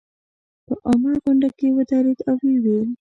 په 0.65 0.73
عامه 0.87 1.13
غونډه 1.23 1.49
کې 1.57 1.67
ودرېد 1.75 2.19
او 2.29 2.35
ویې 2.41 2.57
ویل. 2.63 2.89